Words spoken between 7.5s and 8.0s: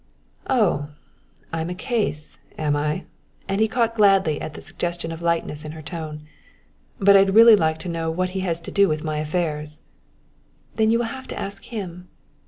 like to